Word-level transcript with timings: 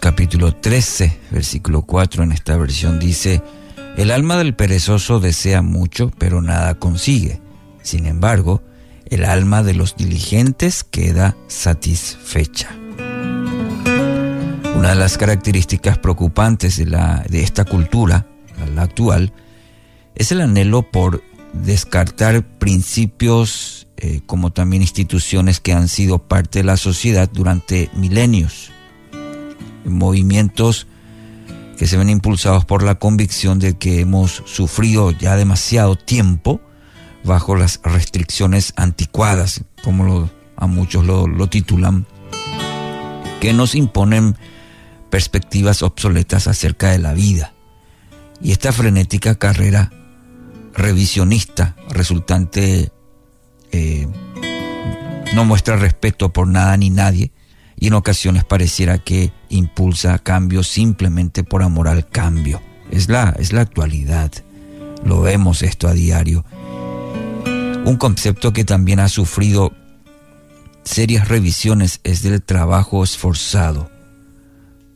Capítulo 0.00 0.54
13, 0.54 1.18
versículo 1.30 1.82
4 1.82 2.22
en 2.22 2.32
esta 2.32 2.56
versión 2.56 2.98
dice, 2.98 3.42
El 3.98 4.10
alma 4.10 4.38
del 4.38 4.54
perezoso 4.54 5.20
desea 5.20 5.60
mucho, 5.60 6.10
pero 6.16 6.40
nada 6.40 6.76
consigue. 6.76 7.42
Sin 7.82 8.06
embargo, 8.06 8.62
el 9.04 9.26
alma 9.26 9.62
de 9.62 9.74
los 9.74 9.94
diligentes 9.94 10.82
queda 10.82 11.36
satisfecha. 11.48 12.70
Una 14.74 14.88
de 14.88 14.94
las 14.94 15.18
características 15.18 15.98
preocupantes 15.98 16.78
de, 16.78 16.86
la, 16.86 17.22
de 17.28 17.42
esta 17.42 17.66
cultura, 17.66 18.26
la 18.74 18.80
actual, 18.80 19.34
es 20.14 20.32
el 20.32 20.40
anhelo 20.40 20.90
por 20.90 21.22
descartar 21.52 22.46
principios 22.58 23.88
eh, 23.98 24.22
como 24.24 24.54
también 24.54 24.80
instituciones 24.80 25.60
que 25.60 25.74
han 25.74 25.88
sido 25.88 26.18
parte 26.18 26.60
de 26.60 26.64
la 26.64 26.78
sociedad 26.78 27.28
durante 27.30 27.90
milenios. 27.92 28.72
Movimientos 29.86 30.86
que 31.76 31.86
se 31.86 31.96
ven 31.96 32.08
impulsados 32.08 32.64
por 32.64 32.82
la 32.82 32.96
convicción 32.96 33.58
de 33.58 33.76
que 33.76 34.00
hemos 34.00 34.42
sufrido 34.46 35.10
ya 35.10 35.36
demasiado 35.36 35.96
tiempo 35.96 36.60
bajo 37.24 37.56
las 37.56 37.80
restricciones 37.82 38.72
anticuadas, 38.76 39.64
como 39.84 40.30
a 40.56 40.66
muchos 40.66 41.04
lo, 41.04 41.46
titulan, 41.48 42.06
que 43.40 43.52
nos 43.52 43.74
imponen 43.74 44.36
perspectivas 45.10 45.82
obsoletas 45.82 46.46
acerca 46.46 46.90
de 46.90 46.98
la 46.98 47.12
vida. 47.12 47.52
Y 48.40 48.52
esta 48.52 48.72
frenética 48.72 49.34
carrera 49.34 49.92
revisionista 50.74 51.74
resultante 51.90 52.90
eh, 53.72 54.06
no 55.34 55.44
muestra 55.44 55.76
respeto 55.76 56.32
por 56.32 56.46
nada 56.46 56.76
ni 56.76 56.90
nadie 56.90 57.32
y 57.78 57.88
en 57.88 57.94
ocasiones 57.94 58.44
pareciera 58.44 58.98
que 58.98 59.32
impulsa 59.48 60.18
cambios 60.18 60.68
simplemente 60.68 61.44
por 61.44 61.62
amor 61.62 61.88
al 61.88 62.08
cambio. 62.08 62.60
Es 62.90 63.08
la, 63.08 63.34
es 63.38 63.52
la 63.52 63.60
actualidad. 63.60 64.32
Lo 65.04 65.20
vemos 65.20 65.62
esto 65.62 65.88
a 65.88 65.92
diario. 65.92 66.44
Un 67.84 67.96
concepto 67.96 68.52
que 68.52 68.64
también 68.64 68.98
ha 69.00 69.08
sufrido 69.08 69.72
serias 70.84 71.28
revisiones 71.28 72.00
es 72.02 72.22
del 72.22 72.42
trabajo 72.42 73.04
esforzado. 73.04 73.90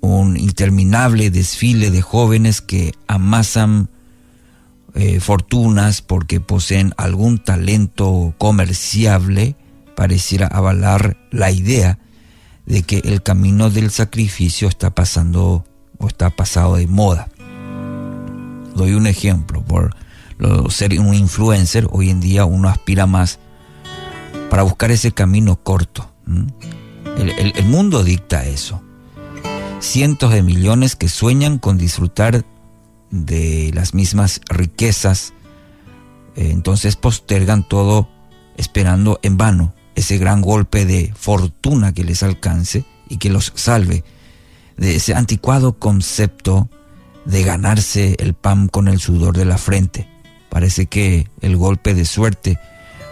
Un 0.00 0.38
interminable 0.38 1.30
desfile 1.30 1.90
de 1.90 2.00
jóvenes 2.00 2.62
que 2.62 2.94
amasan 3.06 3.90
eh, 4.94 5.20
fortunas 5.20 6.00
porque 6.00 6.40
poseen 6.40 6.94
algún 6.96 7.38
talento 7.38 8.34
comerciable, 8.38 9.56
pareciera 9.94 10.46
avalar 10.46 11.18
la 11.30 11.50
idea 11.50 11.98
de 12.70 12.84
que 12.84 13.02
el 13.04 13.20
camino 13.20 13.68
del 13.68 13.90
sacrificio 13.90 14.68
está 14.68 14.90
pasando 14.90 15.64
o 15.98 16.06
está 16.06 16.30
pasado 16.30 16.76
de 16.76 16.86
moda. 16.86 17.28
Doy 18.76 18.94
un 18.94 19.08
ejemplo, 19.08 19.60
por 19.62 19.96
ser 20.70 20.98
un 21.00 21.12
influencer, 21.12 21.88
hoy 21.90 22.10
en 22.10 22.20
día 22.20 22.44
uno 22.44 22.68
aspira 22.68 23.06
más 23.06 23.40
para 24.48 24.62
buscar 24.62 24.92
ese 24.92 25.10
camino 25.10 25.56
corto. 25.56 26.12
el 27.18 27.66
mundo 27.66 28.04
dicta 28.04 28.46
eso. 28.46 28.80
Cientos 29.80 30.30
de 30.32 30.42
millones 30.42 30.94
que 30.94 31.08
sueñan 31.08 31.58
con 31.58 31.76
disfrutar 31.76 32.44
de 33.10 33.72
las 33.74 33.94
mismas 33.94 34.42
riquezas, 34.48 35.32
eh, 36.36 36.50
entonces 36.52 36.94
postergan 36.94 37.66
todo 37.66 38.08
esperando 38.56 39.18
en 39.22 39.36
vano 39.36 39.74
ese 40.00 40.18
gran 40.18 40.42
golpe 40.42 40.84
de 40.84 41.12
fortuna 41.16 41.92
que 41.92 42.04
les 42.04 42.22
alcance 42.22 42.84
y 43.08 43.18
que 43.18 43.30
los 43.30 43.52
salve 43.54 44.04
de 44.76 44.96
ese 44.96 45.14
anticuado 45.14 45.78
concepto 45.78 46.68
de 47.24 47.42
ganarse 47.42 48.16
el 48.18 48.34
pan 48.34 48.68
con 48.68 48.88
el 48.88 48.98
sudor 48.98 49.36
de 49.36 49.44
la 49.44 49.58
frente. 49.58 50.08
Parece 50.48 50.86
que 50.86 51.28
el 51.40 51.56
golpe 51.56 51.94
de 51.94 52.04
suerte 52.04 52.58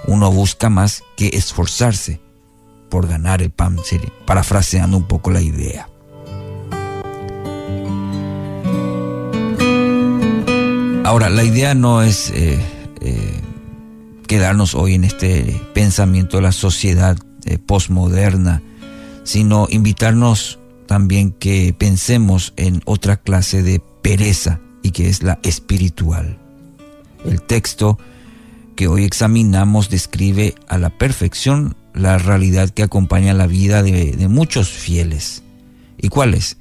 uno 0.06 0.30
busca 0.32 0.70
más 0.70 1.02
que 1.16 1.28
esforzarse 1.34 2.20
por 2.88 3.06
ganar 3.06 3.42
el 3.42 3.50
pan, 3.50 3.76
parafraseando 4.24 4.96
un 4.96 5.06
poco 5.06 5.30
la 5.30 5.42
idea. 5.42 5.88
Ahora, 11.04 11.28
la 11.28 11.44
idea 11.44 11.74
no 11.74 12.02
es 12.02 12.30
eh, 12.34 12.58
quedarnos 14.28 14.76
hoy 14.76 14.94
en 14.94 15.02
este 15.02 15.60
pensamiento 15.74 16.36
de 16.36 16.44
la 16.44 16.52
sociedad 16.52 17.18
eh, 17.44 17.58
postmoderna, 17.58 18.62
sino 19.24 19.66
invitarnos 19.70 20.60
también 20.86 21.32
que 21.32 21.74
pensemos 21.76 22.52
en 22.56 22.82
otra 22.84 23.16
clase 23.16 23.64
de 23.64 23.82
pereza 24.02 24.60
y 24.82 24.92
que 24.92 25.08
es 25.08 25.24
la 25.24 25.40
espiritual. 25.42 26.38
El 27.24 27.42
texto 27.42 27.98
que 28.76 28.86
hoy 28.86 29.04
examinamos 29.04 29.90
describe 29.90 30.54
a 30.68 30.78
la 30.78 30.90
perfección 30.90 31.74
la 31.94 32.18
realidad 32.18 32.70
que 32.70 32.84
acompaña 32.84 33.34
la 33.34 33.48
vida 33.48 33.82
de, 33.82 34.12
de 34.12 34.28
muchos 34.28 34.68
fieles. 34.68 35.42
¿Y 35.96 36.10
cuál 36.10 36.34
es? 36.34 36.58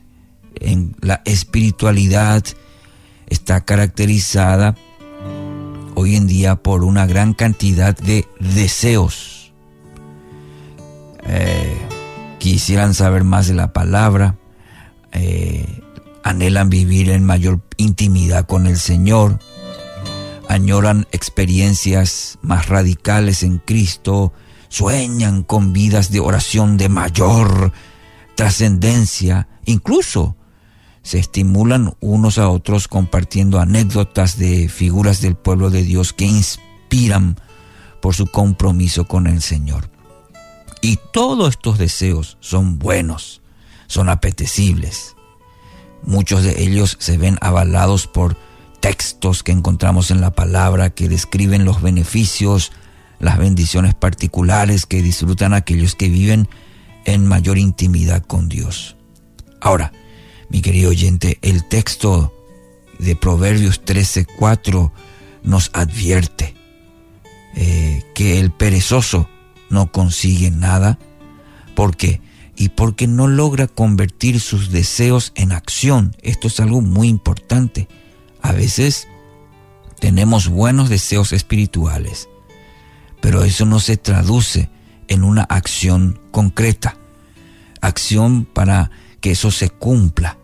En 0.56 0.96
la 1.00 1.22
espiritualidad 1.26 2.44
está 3.28 3.64
caracterizada 3.66 4.76
hoy 6.00 6.16
en 6.16 6.28
día 6.28 6.58
por 6.58 6.84
una 6.84 7.08
gran 7.08 7.34
cantidad 7.34 7.98
de 7.98 8.28
deseos. 8.40 9.52
Eh, 11.26 11.76
quisieran 12.38 12.94
saber 12.94 13.24
más 13.24 13.48
de 13.48 13.56
la 13.56 13.74
palabra, 13.74 14.36
eh, 15.12 15.82
anhelan 16.24 16.70
vivir 16.70 17.10
en 17.10 17.24
mayor 17.24 17.62
intimidad 17.78 18.46
con 18.46 18.68
el 18.68 18.78
Señor, 18.78 19.40
añoran 20.48 21.08
experiencias 21.12 22.38
más 22.44 22.70
radicales 22.70 23.42
en 23.42 23.58
Cristo, 23.58 24.34
sueñan 24.70 25.42
con 25.42 25.74
vidas 25.74 26.12
de 26.12 26.20
oración 26.20 26.78
de 26.78 26.90
mayor 26.90 27.74
trascendencia, 28.36 29.48
incluso 29.66 30.37
se 31.08 31.20
estimulan 31.20 31.96
unos 32.02 32.38
a 32.38 32.50
otros 32.50 32.90
compartiendo 32.90 33.62
anécdotas 33.62 34.38
de 34.38 34.68
figuras 34.68 35.22
del 35.22 35.36
pueblo 35.38 35.70
de 35.70 35.84
Dios 35.84 36.12
que 36.12 36.26
inspiran 36.26 37.40
por 38.02 38.14
su 38.14 38.28
compromiso 38.28 39.08
con 39.08 39.26
el 39.26 39.42
Señor. 39.42 39.90
Y 40.82 41.00
todos 41.14 41.52
estos 41.52 41.78
deseos 41.78 42.36
son 42.42 42.78
buenos, 42.78 43.42
son 43.88 44.10
apetecibles. 44.10 45.16
Muchos 46.04 46.44
de 46.44 46.62
ellos 46.62 46.98
se 47.00 47.18
ven 47.18 47.38
avalados 47.40 48.06
por 48.08 48.36
textos 48.82 49.44
que 49.44 49.54
encontramos 49.54 50.12
en 50.12 50.20
la 50.20 50.32
palabra 50.32 50.90
que 50.90 51.08
describen 51.08 51.64
los 51.64 51.82
beneficios, 51.82 52.74
las 53.20 53.38
bendiciones 53.38 53.96
particulares 53.96 54.86
que 54.86 55.02
disfrutan 55.02 55.54
aquellos 55.54 55.96
que 55.96 56.10
viven 56.10 56.50
en 57.06 57.26
mayor 57.26 57.58
intimidad 57.58 58.26
con 58.26 58.50
Dios. 58.50 58.98
Ahora, 59.62 59.94
mi 60.50 60.62
querido 60.62 60.90
oyente, 60.90 61.40
el 61.42 61.64
texto 61.68 62.34
de 63.00 63.16
Proverbios 63.16 63.84
13:4 63.84 64.92
nos 65.44 65.70
advierte 65.74 66.56
eh, 67.56 68.04
que 68.14 68.40
el 68.40 68.52
perezoso 68.52 69.30
no 69.70 69.92
consigue 69.92 70.52
nada. 70.52 71.00
¿Por 71.76 71.96
qué? 71.96 72.22
Y 72.56 72.70
porque 72.70 73.08
no 73.08 73.28
logra 73.28 73.68
convertir 73.68 74.40
sus 74.40 74.72
deseos 74.72 75.32
en 75.36 75.52
acción. 75.52 76.16
Esto 76.22 76.48
es 76.48 76.60
algo 76.60 76.82
muy 76.82 77.08
importante. 77.08 77.88
A 78.42 78.52
veces 78.52 79.08
tenemos 80.00 80.48
buenos 80.48 80.90
deseos 80.90 81.34
espirituales, 81.34 82.30
pero 83.22 83.44
eso 83.44 83.66
no 83.66 83.80
se 83.80 83.98
traduce 83.98 84.70
en 85.08 85.24
una 85.24 85.44
acción 85.44 86.20
concreta. 86.32 86.98
Acción 87.82 88.46
para 88.46 88.92
que 89.22 89.32
eso 89.32 89.52
se 89.52 89.70
cumpla. 89.70 90.38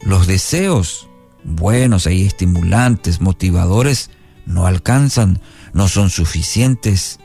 Los 0.00 0.26
deseos 0.26 1.08
buenos 1.44 2.06
y 2.06 2.26
estimulantes, 2.26 3.20
motivadores, 3.20 4.10
no 4.46 4.66
alcanzan, 4.66 5.40
no 5.72 5.88
son 5.88 6.10
suficientes 6.10 7.18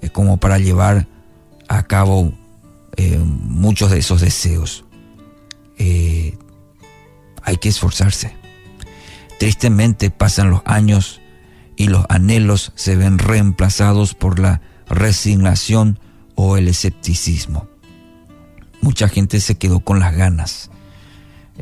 eh, 0.00 0.10
como 0.10 0.38
para 0.38 0.58
llevar 0.58 1.08
a 1.68 1.84
cabo 1.84 2.32
eh, 2.96 3.18
muchos 3.18 3.90
de 3.90 3.98
esos 3.98 4.20
deseos. 4.20 4.84
Eh, 5.78 6.36
hay 7.42 7.56
que 7.56 7.68
esforzarse. 7.68 8.36
Tristemente 9.38 10.10
pasan 10.10 10.50
los 10.50 10.62
años 10.64 11.20
y 11.76 11.88
los 11.88 12.04
anhelos 12.08 12.72
se 12.76 12.96
ven 12.96 13.18
reemplazados 13.18 14.14
por 14.14 14.38
la 14.38 14.60
resignación 14.86 15.98
o 16.34 16.56
el 16.56 16.68
escepticismo. 16.68 17.71
Mucha 18.82 19.08
gente 19.08 19.40
se 19.40 19.56
quedó 19.56 19.80
con 19.80 20.00
las 20.00 20.14
ganas, 20.14 20.70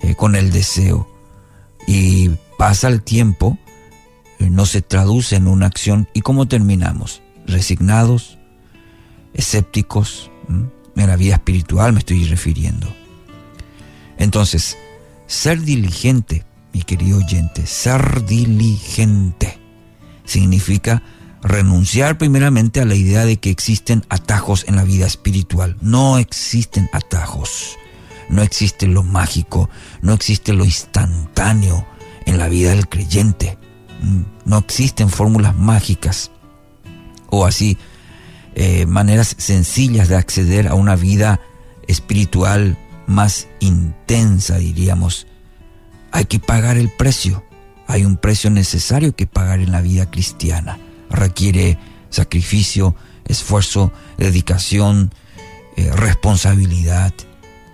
eh, 0.01 0.17
con 0.17 0.35
el 0.35 0.51
deseo. 0.51 1.09
Y 1.87 2.31
pasa 2.59 2.89
el 2.89 3.03
tiempo, 3.03 3.57
eh, 4.41 4.51
no 4.51 4.67
se 4.67 4.83
traduce 4.83 5.37
en 5.37 5.47
una 5.47 5.67
acción. 5.67 6.09
¿Y 6.15 6.23
cómo 6.23 6.49
terminamos? 6.49 7.23
Resignados, 7.47 8.39
escépticos, 9.35 10.31
en 10.49 11.07
la 11.07 11.17
vida 11.17 11.35
espiritual 11.35 11.93
me 11.93 12.01
estoy 12.01 12.25
refiriendo. 12.25 12.87
Entonces, 14.19 14.77
ser 15.27 15.61
diligente, 15.63 16.45
mi 16.73 16.83
querido 16.83 17.19
oyente, 17.19 17.67
ser 17.67 18.25
diligente 18.27 19.59
significa 20.25 21.03
renunciar 21.43 22.19
primeramente 22.19 22.81
a 22.81 22.85
la 22.85 22.95
idea 22.95 23.25
de 23.25 23.39
que 23.39 23.51
existen 23.51 24.05
atajos 24.09 24.65
en 24.69 24.77
la 24.77 24.85
vida 24.85 25.07
espiritual. 25.07 25.77
No 25.81 26.19
existen 26.19 26.89
atajos. 26.93 27.77
No 28.29 28.43
existe 28.43 28.87
lo 28.87 29.03
mágico, 29.03 29.69
no 30.03 30.13
existe 30.13 30.53
lo 30.53 30.65
instantáneo 30.65 31.85
en 32.27 32.39
la 32.39 32.49
vida 32.49 32.71
del 32.71 32.89
creyente. 32.89 33.59
No 34.45 34.59
existen 34.59 35.09
fórmulas 35.11 35.57
mágicas 35.57 36.31
o 37.29 37.45
así 37.45 37.77
eh, 38.55 38.87
maneras 38.87 39.35
sencillas 39.39 40.09
de 40.09 40.17
acceder 40.17 40.69
a 40.69 40.75
una 40.75 40.95
vida 40.95 41.41
espiritual 41.89 42.79
más 43.07 43.49
intensa, 43.59 44.59
diríamos. 44.59 45.27
Hay 46.13 46.27
que 46.27 46.39
pagar 46.39 46.77
el 46.77 46.89
precio. 46.89 47.45
Hay 47.89 48.05
un 48.05 48.17
precio 48.17 48.51
necesario 48.51 49.17
que 49.17 49.27
pagar 49.27 49.59
en 49.59 49.73
la 49.73 49.81
vida 49.81 50.09
cristiana 50.09 50.79
requiere 51.11 51.79
sacrificio, 52.09 52.95
esfuerzo, 53.27 53.93
dedicación, 54.17 55.13
eh, 55.77 55.91
responsabilidad, 55.93 57.13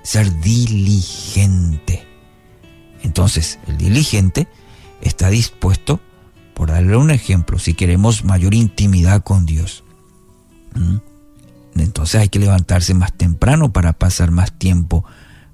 ser 0.02 0.32
diligente. 0.40 2.06
Entonces, 3.02 3.58
el 3.66 3.76
diligente 3.76 4.48
está 5.00 5.30
dispuesto, 5.30 6.00
por 6.54 6.70
darle 6.70 6.96
un 6.96 7.10
ejemplo, 7.10 7.58
si 7.58 7.74
queremos 7.74 8.24
mayor 8.24 8.54
intimidad 8.54 9.22
con 9.22 9.44
Dios, 9.44 9.84
entonces 11.74 12.20
hay 12.20 12.28
que 12.28 12.38
levantarse 12.38 12.94
más 12.94 13.12
temprano 13.12 13.72
para 13.72 13.92
pasar 13.92 14.30
más 14.30 14.52
tiempo 14.52 15.04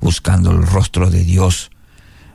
buscando 0.01 0.51
el 0.51 0.63
rostro 0.65 1.11
de 1.11 1.25
Dios 1.25 1.71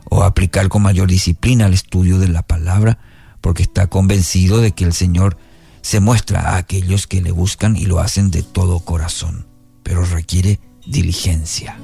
o 0.09 0.23
aplicar 0.23 0.69
con 0.69 0.81
mayor 0.81 1.09
disciplina 1.09 1.65
el 1.65 1.73
estudio 1.73 2.17
de 2.17 2.29
la 2.29 2.41
palabra 2.43 2.99
porque 3.47 3.63
está 3.63 3.87
convencido 3.87 4.59
de 4.59 4.73
que 4.73 4.83
el 4.83 4.91
Señor 4.91 5.37
se 5.79 6.01
muestra 6.01 6.41
a 6.41 6.57
aquellos 6.57 7.07
que 7.07 7.21
le 7.21 7.31
buscan 7.31 7.77
y 7.77 7.85
lo 7.85 8.01
hacen 8.01 8.29
de 8.29 8.43
todo 8.43 8.81
corazón, 8.81 9.47
pero 9.83 10.03
requiere 10.03 10.59
diligencia. 10.85 11.79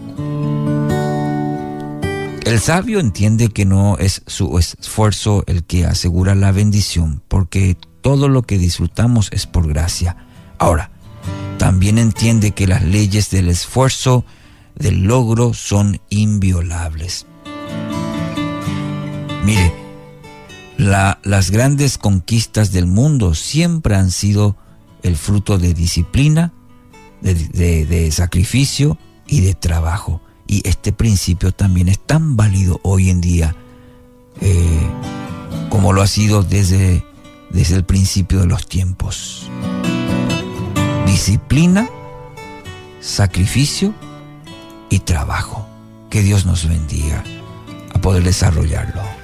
El 2.44 2.60
sabio 2.60 3.00
entiende 3.00 3.48
que 3.48 3.64
no 3.64 3.98
es 3.98 4.24
su 4.28 4.60
esfuerzo 4.60 5.46
el 5.48 5.64
que 5.64 5.86
asegura 5.86 6.36
la 6.36 6.52
bendición, 6.52 7.24
porque 7.30 7.78
todo 8.02 8.28
lo 8.28 8.42
que 8.42 8.58
disfrutamos 8.58 9.30
es 9.32 9.48
por 9.48 9.66
gracia. 9.66 10.18
Ahora, 10.58 10.92
también 11.60 11.98
entiende 11.98 12.52
que 12.52 12.68
las 12.68 12.84
leyes 12.84 13.30
del 13.30 13.48
esfuerzo, 13.48 14.26
del 14.76 15.04
logro, 15.04 15.54
son 15.54 16.02
inviolables. 16.10 17.26
Mire, 19.46 19.83
las 20.78 21.52
grandes 21.52 21.98
conquistas 21.98 22.72
del 22.72 22.88
mundo 22.88 23.36
siempre 23.36 23.96
han 23.96 24.12
sido 24.12 24.56
el 25.04 25.18
fruto 25.18 25.58
de 25.58 25.74
disciplina, 25.74 26.54
de, 27.22 28.10
sacrificio 28.12 28.98
y 29.28 29.42
de 29.42 29.54
trabajo. 29.54 30.22
Y 30.48 30.68
este 30.68 30.92
principio 30.92 31.52
también 31.52 31.90
es 31.90 32.00
tan 32.00 32.36
válido 32.36 32.80
hoy 32.84 33.10
en 33.10 33.22
día 33.22 33.56
eh, 34.42 34.90
como 35.70 35.94
lo 35.94 36.02
ha 36.02 36.08
sido 36.08 36.44
desde, 36.44 37.06
desde 37.50 37.76
el 37.76 37.86
principio 37.86 38.40
de 38.40 38.48
los 38.48 38.68
tiempos. 38.68 39.50
Disciplina, 41.06 41.88
sacrificio 43.00 43.94
y 44.90 45.00
trabajo. 45.00 45.68
Que 46.10 46.22
Dios 46.22 46.46
nos 46.46 46.68
bendiga 46.68 47.24
a 47.94 48.00
poder 48.02 48.24
desarrollarlo. 48.24 49.23